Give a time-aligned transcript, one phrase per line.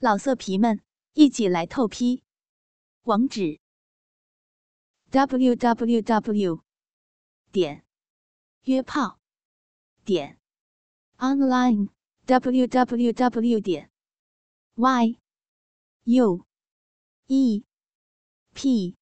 [0.00, 0.80] 老色皮们，
[1.14, 2.22] 一起来透批！
[3.02, 3.58] 网址
[5.10, 6.62] ：w w w
[7.50, 7.84] 点
[8.62, 9.18] 约炮
[10.04, 10.38] 点
[11.16, 11.88] online
[12.26, 13.90] w w w 点
[14.76, 15.18] y
[16.04, 16.46] u
[17.26, 17.64] e
[18.54, 18.96] p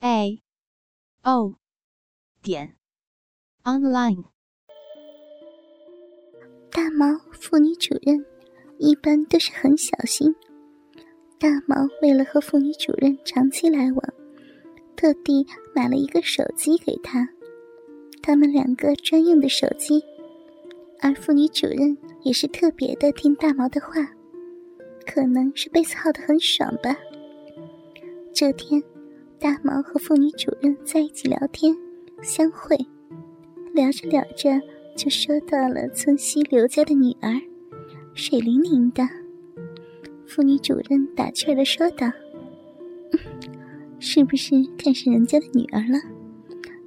[0.00, 0.42] a
[1.22, 1.54] o
[2.42, 2.76] 点
[3.62, 4.24] online。
[6.72, 8.37] 大毛妇女主任。
[8.78, 10.34] 一般都是很小心。
[11.38, 14.14] 大毛为了和妇女主任长期来往，
[14.96, 17.28] 特地买了一个手机给他，
[18.22, 20.02] 他们两个专用的手机。
[21.00, 24.10] 而妇女主任也是特别的听大毛的话，
[25.06, 26.96] 可能是被操的很爽吧。
[28.34, 28.82] 这天，
[29.38, 31.72] 大毛和妇女主任在一起聊天，
[32.20, 32.76] 相会，
[33.72, 34.60] 聊着聊着
[34.96, 37.30] 就说到了村西刘家的女儿。
[38.14, 39.02] 水灵灵的，
[40.26, 42.10] 妇女主任打趣的说道
[44.00, 45.98] ：“是不是看上人家的女儿了？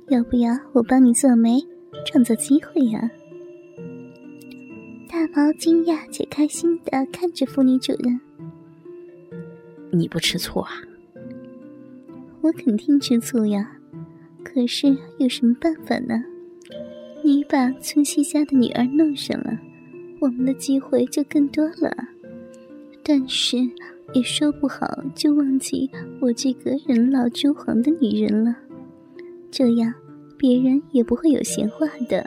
[0.09, 1.57] 要不要我帮你做媒，
[2.05, 3.09] 创造机会呀？”
[5.09, 8.19] 大毛惊讶且开心的看着妇女主任
[9.91, 10.69] ：“你不吃醋啊
[12.41, 13.77] ？”“我肯定吃醋呀，
[14.43, 16.23] 可是有什么办法呢？
[17.23, 19.57] 你把村西家的女儿弄上了。”
[20.21, 21.91] 我们的机会就更多了，
[23.03, 23.57] 但是
[24.13, 28.55] 也说不好就忘记我这个人老珠黄的女人了，
[29.49, 29.91] 这样
[30.37, 32.23] 别人也不会有闲话的。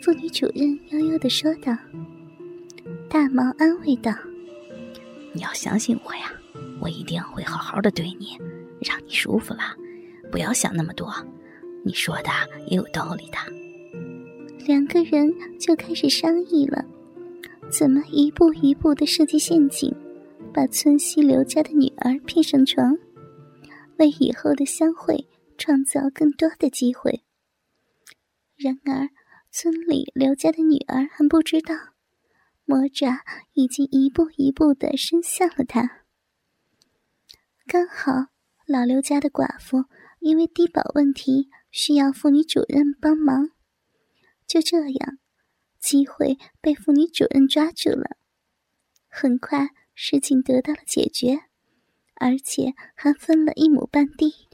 [0.00, 1.76] 妇女主任悠悠的说道。
[3.08, 4.12] 大毛安慰道
[5.34, 6.30] ：“你要相信我呀，
[6.80, 8.38] 我一定会好好的对你，
[8.80, 9.60] 让你舒服了。
[10.30, 11.12] 不要想那么多，
[11.82, 12.30] 你说的
[12.68, 13.38] 也有道理的。”
[14.66, 16.84] 两个人就开始商议了，
[17.70, 19.94] 怎么一步一步的设计陷阱，
[20.52, 22.98] 把村西刘家的女儿骗上床，
[23.98, 27.22] 为以后的相会创造更多的机会。
[28.56, 29.08] 然而，
[29.52, 31.76] 村里刘家的女儿还不知道，
[32.64, 33.20] 魔爪
[33.52, 36.02] 已经一步一步的伸向了她。
[37.68, 38.30] 刚好，
[38.66, 39.84] 老刘家的寡妇
[40.18, 43.50] 因为低保问题，需要妇女主任帮忙。
[44.46, 45.18] 就这样，
[45.80, 48.16] 机会被妇女主任抓住了。
[49.08, 51.40] 很快，事情得到了解决，
[52.14, 54.48] 而且还分了一亩半地，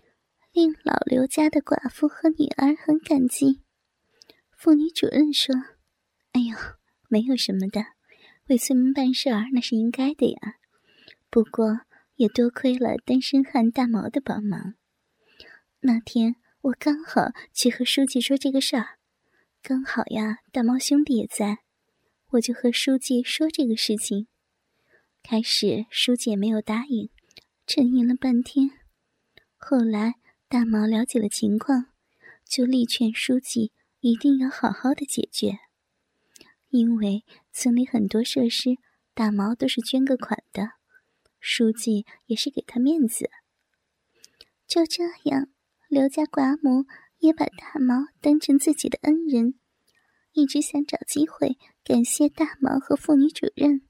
[0.52, 3.60] 令老刘家的寡妇和女儿很感激。
[4.56, 5.54] 妇女主任说
[6.32, 6.56] ：“哎呦，
[7.08, 7.84] 没有什么的，
[8.48, 10.56] 为村民办事儿那是应该的呀。
[11.28, 11.80] 不过
[12.14, 14.74] 也多亏了单身汉大毛的帮忙。
[15.80, 18.98] 那天我刚好去和书记说这个事儿。”
[19.64, 21.58] 刚好呀，大猫兄弟也在，
[22.30, 24.26] 我就和书记说这个事情。
[25.22, 27.10] 开始书记也没有答应，
[27.64, 28.70] 沉吟了半天。
[29.56, 30.14] 后来
[30.48, 31.92] 大毛了解了情况，
[32.44, 33.70] 就力劝书记
[34.00, 35.60] 一定要好好的解决。
[36.70, 38.70] 因为村里很多设施，
[39.14, 40.70] 大毛都是捐个款的，
[41.38, 43.30] 书记也是给他面子。
[44.66, 45.46] 就这样，
[45.86, 46.84] 刘家寡母。
[47.22, 49.54] 也把大毛当成自己的恩人，
[50.32, 53.82] 一直想找机会感谢大毛和妇女主任。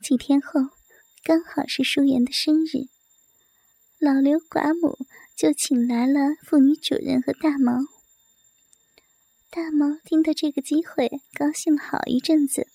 [0.00, 0.60] 几天后，
[1.24, 2.86] 刚好是舒言的生日，
[3.98, 4.96] 老刘寡母
[5.36, 7.80] 就请来了妇女主任和大毛。
[9.50, 12.68] 大毛听到这个机会，高兴了好一阵子，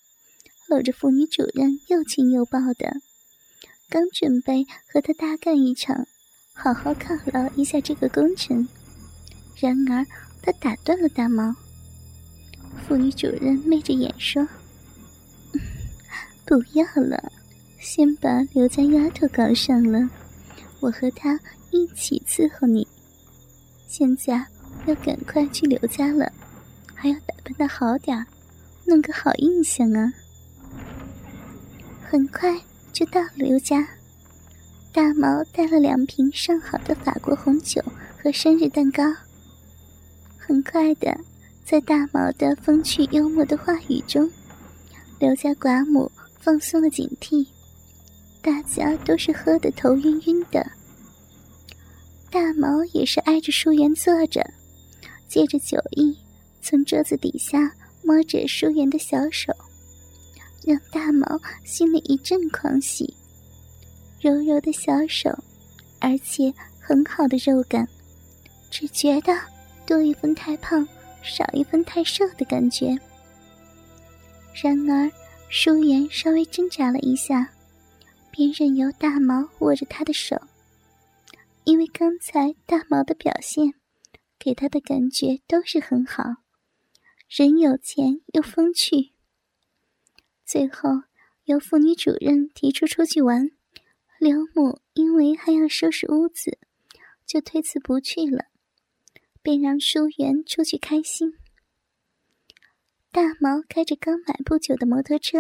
[0.68, 2.98] 搂着妇女主任又亲又抱的，
[3.90, 6.06] 刚准备和他大干一场，
[6.54, 8.68] 好好犒劳一下这个功臣。
[9.60, 10.06] 然而，
[10.42, 11.56] 他打断了大毛。
[12.88, 14.48] 妇女主任媚着眼说
[16.46, 17.32] ：“不要了，
[17.80, 20.10] 先把刘家丫头搞上了，
[20.80, 21.40] 我和她
[21.72, 22.88] 一起伺候你。
[23.88, 24.46] 现在
[24.86, 26.32] 要赶快去刘家了，
[26.94, 28.26] 还要打扮的好点儿，
[28.86, 30.14] 弄个好印象啊。”
[32.10, 32.62] 很快
[32.94, 33.86] 就到了刘家，
[34.94, 37.84] 大毛带了两瓶上好的法国红酒
[38.22, 39.04] 和生日蛋糕。
[40.48, 41.14] 很快的，
[41.66, 44.32] 在大毛的风趣幽默的话语中，
[45.20, 46.10] 刘家寡母
[46.40, 47.46] 放松了警惕，
[48.42, 50.66] 大家都是喝得头晕晕的。
[52.32, 54.42] 大毛也是挨着书媛坐着，
[55.28, 56.18] 借着酒意，
[56.62, 57.70] 从桌子底下
[58.02, 59.52] 摸着书媛的小手，
[60.66, 61.28] 让大毛
[61.66, 63.14] 心里一阵狂喜。
[64.22, 65.30] 柔柔的小手，
[66.00, 67.86] 而且很好的肉感，
[68.72, 69.38] 只觉得。
[69.88, 70.86] 多一分太胖，
[71.24, 72.96] 少一分太瘦的感觉。
[74.54, 75.10] 然而，
[75.50, 77.54] 舒颜稍微挣扎了一下，
[78.30, 80.36] 便任由大毛握着他的手。
[81.64, 83.74] 因为刚才大毛的表现，
[84.38, 86.24] 给他的感觉都是很好，
[87.30, 89.14] 人有钱又风趣。
[90.46, 90.90] 最后
[91.46, 93.52] 由妇女主任提出出去玩，
[94.20, 96.58] 刘母因为还要收拾屋子，
[97.26, 98.46] 就推辞不去了，
[99.48, 101.32] 便让淑媛出去开心。
[103.14, 105.40] 大毛开着刚买不久的摩托车，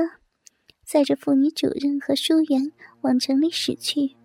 [0.85, 2.71] 载着妇女主任和淑媛
[3.01, 4.15] 往城里驶去。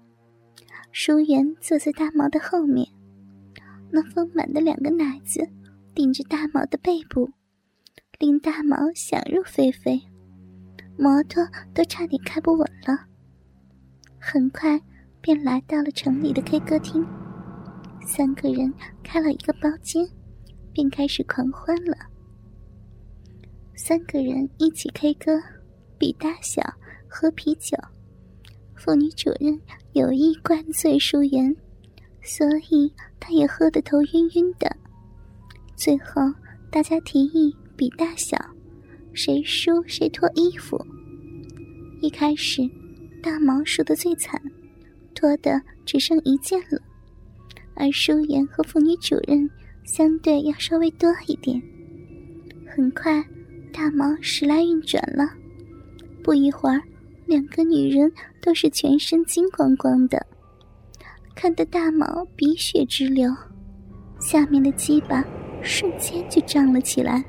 [0.92, 2.86] 淑媛坐在大毛的后面，
[3.90, 5.44] 那丰满的两个奶子
[5.92, 7.28] 顶着大毛的背部，
[8.20, 10.00] 令大毛想入非非，
[10.96, 11.44] 摩托
[11.74, 13.08] 都差点开不稳了。
[14.20, 14.80] 很快
[15.20, 17.04] 便来到了城里的 K 歌厅，
[18.04, 18.72] 三个人
[19.02, 20.06] 开了一个包间，
[20.72, 21.96] 便开始狂欢了。
[23.74, 25.40] 三个人一起 K 歌，
[25.98, 26.62] 比大小，
[27.08, 27.76] 喝啤酒。
[28.74, 29.60] 妇女主任
[29.92, 31.54] 有意灌醉淑媛，
[32.20, 34.76] 所以她也喝得头晕晕的。
[35.76, 36.20] 最后
[36.70, 38.36] 大家提议比大小，
[39.12, 40.76] 谁输谁脱衣服。
[42.00, 42.62] 一开始，
[43.22, 44.40] 大毛输得最惨，
[45.14, 46.82] 脱的只剩一件了，
[47.74, 49.48] 而淑媛和妇女主任
[49.84, 51.60] 相对要稍微多一点。
[52.66, 53.24] 很快。
[53.74, 55.24] 大毛时来运转了，
[56.22, 56.78] 不一会儿，
[57.24, 60.26] 两个女人都是全身金光光的，
[61.34, 63.34] 看得大毛鼻血直流，
[64.20, 65.24] 下面的鸡巴
[65.62, 67.24] 瞬间就胀了起来。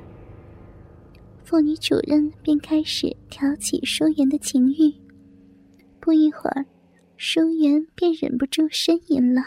[1.45, 4.93] 妇女主任便开始挑起舒颜的情欲，
[6.01, 6.65] 不一会儿，
[7.15, 9.41] 舒颜便忍不住呻吟了。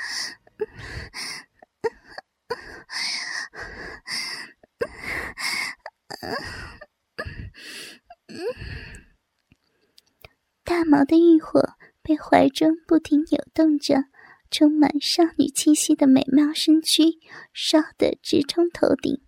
[10.64, 14.04] 大毛的欲火被怀中不停扭动着、
[14.50, 17.18] 充满少女气息的美妙身躯
[17.52, 19.22] 烧得直冲头顶。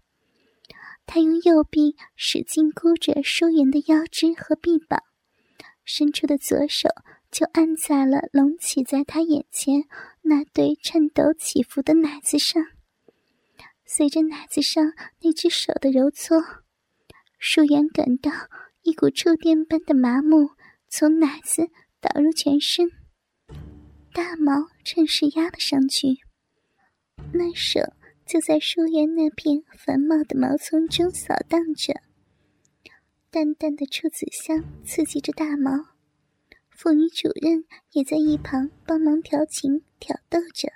[1.04, 5.00] 他用右臂使劲箍着舒颜的腰肢和臂膀，
[5.84, 6.88] 伸出的左手
[7.32, 9.88] 就按在了隆起在他眼前
[10.20, 12.62] 那对颤抖起伏的奶子上。
[13.84, 14.93] 随着奶子上
[15.23, 16.40] 那只手的揉搓。
[17.38, 18.31] 舒颜感到
[18.82, 20.50] 一股触电般的麻木
[20.88, 21.70] 从奶子
[22.00, 22.88] 导入全身，
[24.12, 26.19] 大毛趁势压了上去，
[27.32, 27.81] 那手
[28.25, 31.94] 就在舒颜那片繁茂的毛丛中扫荡着，
[33.31, 35.92] 淡淡的处子香刺激着大毛。
[36.82, 40.69] 妇女主任也在一旁帮忙调情挑逗着，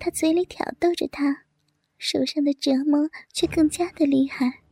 [0.00, 1.44] 他嘴里挑逗着她，
[1.96, 4.64] 手上的折磨却更加的厉害。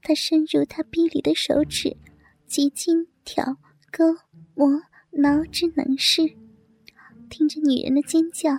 [0.00, 1.98] 他伸入他臂里的手指，
[2.46, 3.58] 极尽挑、
[3.92, 4.06] 勾、
[4.54, 4.80] 磨、
[5.10, 6.22] 挠之能事。
[7.28, 8.56] 听着女人的尖叫，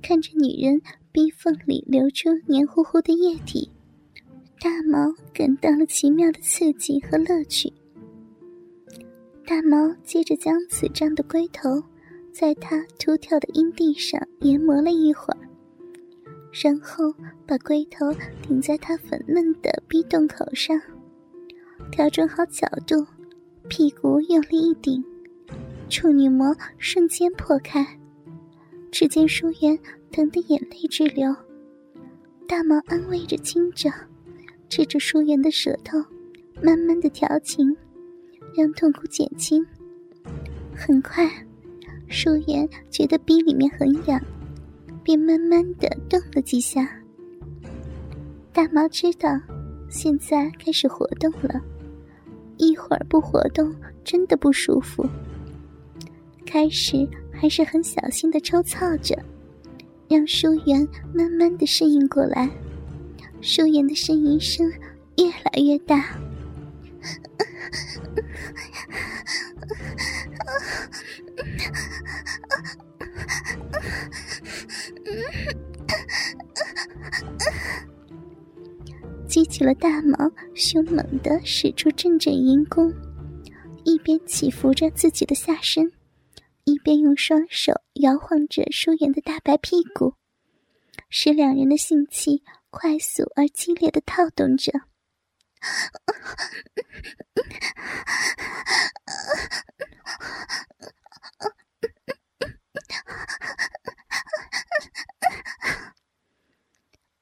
[0.00, 0.80] 看着女人
[1.10, 3.72] 逼缝里流出黏糊糊的液体，
[4.60, 7.72] 大毛感到了奇妙的刺激和乐趣。
[9.46, 11.82] 大毛接着将此张的龟头，
[12.32, 15.38] 在他凸跳的阴蒂上研磨了一会儿。
[16.50, 17.12] 然后
[17.46, 18.10] 把龟头
[18.40, 20.80] 顶在他粉嫩的逼洞口上，
[21.90, 23.06] 调整好角度，
[23.68, 25.04] 屁股用力一顶，
[25.90, 27.86] 处女膜瞬间破开。
[28.90, 29.78] 只见舒媛
[30.10, 31.34] 疼得眼泪直流，
[32.48, 33.90] 大毛安慰着亲着，
[34.70, 35.98] 吃着舒媛的舌头，
[36.62, 37.76] 慢慢的调情，
[38.56, 39.64] 让痛苦减轻。
[40.74, 41.30] 很快，
[42.08, 44.20] 舒颜觉得逼里面很痒。
[45.02, 46.88] 便慢慢的动了几下。
[48.54, 49.38] 大毛知道，
[49.90, 51.60] 现在开始活动了，
[52.56, 53.70] 一会儿不活动
[54.02, 55.06] 真的不舒服。
[56.46, 59.14] 开始还是很小心的抽操着，
[60.08, 62.48] 让舒颜慢慢的适应过来。
[63.42, 64.66] 舒颜的呻吟声
[65.18, 66.16] 越来越大。
[79.26, 82.94] 激起了大毛，凶猛的使出阵阵阴功，
[83.84, 85.90] 一边起伏着自己的下身，
[86.64, 90.14] 一边用双手摇晃着舒颜的大白屁股，
[91.10, 94.72] 使两人的性气快速而激烈的套动着。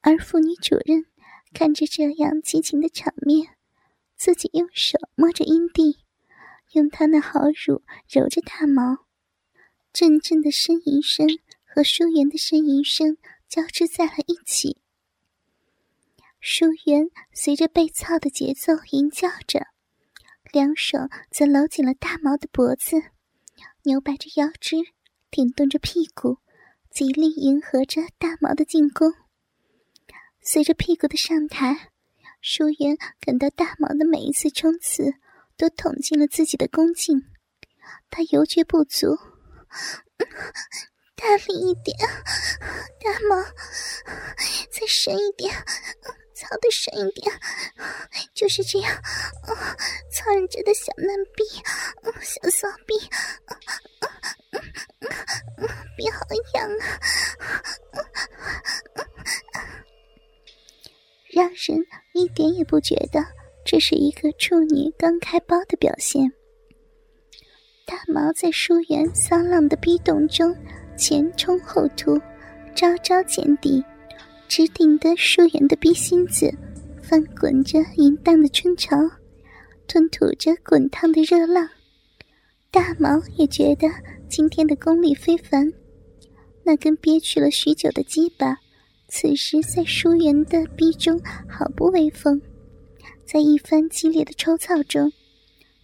[0.05, 1.05] 而妇女主任
[1.53, 3.55] 看着这样激情的场面，
[4.17, 6.03] 自己用手摸着阴蒂，
[6.73, 9.05] 用她那好乳揉着大毛，
[9.93, 11.25] 阵阵的呻吟声
[11.63, 14.82] 和舒媛的呻吟声交织在了一起。
[16.45, 19.67] 淑媛随着被操的节奏吟叫着，
[20.51, 20.97] 两手
[21.31, 22.97] 则搂紧了大毛的脖子，
[23.83, 24.75] 扭摆着腰肢，
[25.31, 26.39] 挺动着屁股，
[26.91, 29.13] 极力迎合着大毛的进攻。
[30.41, 31.91] 随着屁股的上抬，
[32.41, 35.13] 淑媛感到大毛的每一次冲刺
[35.55, 37.23] 都捅进了自己的宫颈，
[38.09, 39.17] 她犹觉不足，
[41.15, 41.97] 大力一点，
[42.99, 43.41] 大毛，
[44.69, 45.55] 再深一点。
[46.53, 47.33] 操的深一点，
[48.35, 49.01] 就是这样。
[50.11, 51.43] 操人家的小嫩逼，
[52.21, 52.93] 小骚逼，
[55.97, 56.19] 逼好
[56.53, 56.85] 痒啊！
[61.31, 61.83] 让人
[62.13, 63.25] 一点也不觉得
[63.65, 66.31] 这是一个处女刚开包的表现。
[67.85, 70.55] 大毛在疏远骚浪的逼动中
[70.95, 72.21] 前冲后突，
[72.75, 73.83] 招招见底。
[74.55, 76.53] 直顶的疏远的逼心子，
[77.01, 78.95] 翻滚着淫荡的春潮，
[79.87, 81.67] 吞吐着滚烫的热浪。
[82.69, 83.87] 大毛也觉得
[84.29, 85.73] 今天的功力非凡，
[86.61, 88.59] 那根憋屈了许久的鸡巴，
[89.07, 91.19] 此时在疏远的逼中
[91.49, 92.39] 毫不威风。
[93.25, 95.11] 在一番激烈的抽操中，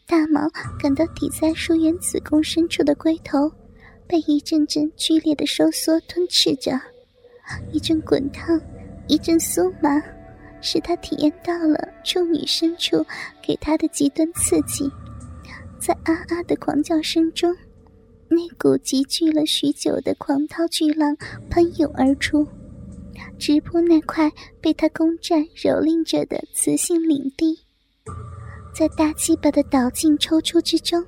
[0.06, 0.48] 大毛
[0.80, 3.52] 感到抵在疏远子宫深处的龟头，
[4.06, 6.80] 被一阵阵剧烈的收缩吞噬着。
[7.72, 8.60] 一阵滚烫，
[9.08, 10.02] 一阵酥麻，
[10.62, 13.06] 使他体验到了处女深处
[13.42, 14.90] 给他的极端刺激。
[15.80, 17.56] 在啊啊的狂叫声中，
[18.28, 21.16] 那股积聚了许久的狂涛巨浪
[21.50, 22.46] 喷涌而出，
[23.38, 27.60] 直扑那块被他攻占蹂躏着的雌性领地。
[28.76, 31.04] 在大鸡巴的倒进抽出之中，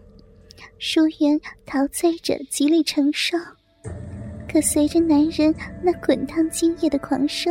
[0.80, 3.38] 淑媛陶醉着，极力承受。
[4.52, 7.50] 可随着男人那滚烫精液的狂射，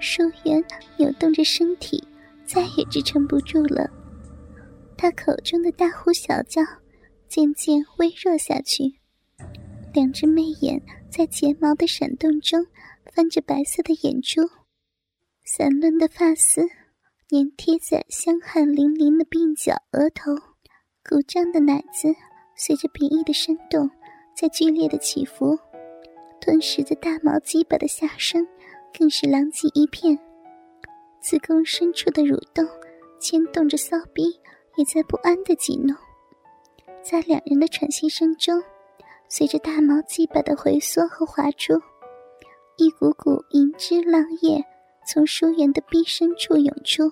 [0.00, 0.60] 舒媛
[0.96, 2.02] 扭动着身体，
[2.44, 3.88] 再也支撑不住了。
[4.98, 6.60] 他口中的大呼小叫
[7.28, 8.82] 渐渐微弱下去，
[9.92, 12.66] 两只媚眼在睫毛的闪动中
[13.14, 14.42] 翻着白色的眼珠，
[15.44, 16.62] 散乱的发丝
[17.30, 20.34] 粘贴在香汗淋漓的鬓角、额头，
[21.08, 22.12] 鼓胀的奶子
[22.56, 23.88] 随着鼻翼的伸动
[24.36, 25.56] 在剧烈的起伏。
[26.44, 28.46] 顿时，的大毛鸡巴的下身
[28.92, 30.18] 更是狼藉一片，
[31.18, 32.68] 子宫深处的蠕动
[33.18, 34.38] 牵动着骚逼，
[34.76, 35.96] 也在不安的挤弄。
[37.02, 38.62] 在两人的喘息声中，
[39.26, 41.80] 随着大毛鸡巴的回缩和滑出，
[42.76, 44.62] 一股股银汁浪液
[45.06, 47.10] 从疏远的逼深处涌出，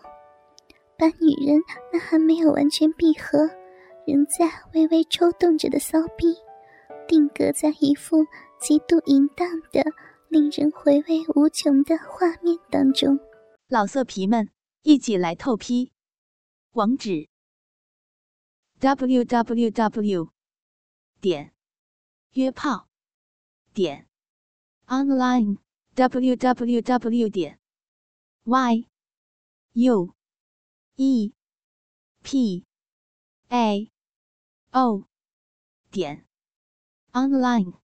[0.99, 1.59] 把女人
[1.91, 3.49] 那还没有完全闭合、
[4.07, 6.37] 仍在微微抽动着的骚逼，
[7.09, 8.27] 定格在一副。
[8.63, 9.83] 极度淫荡的、
[10.29, 13.19] 令人回味无穷的画面当中，
[13.67, 14.51] 老色皮们
[14.83, 15.91] 一起来透批！
[16.71, 17.29] 网址
[18.79, 20.31] ：w w w
[21.21, 21.53] 点
[22.35, 22.89] 约炮
[23.75, 24.09] 点
[24.87, 25.59] online
[25.97, 27.59] w w w 点
[28.45, 28.89] y
[29.73, 30.15] u
[30.95, 31.33] e
[32.23, 32.65] p
[33.49, 33.91] a
[34.71, 35.09] o
[35.91, 36.25] 点
[37.13, 37.82] online。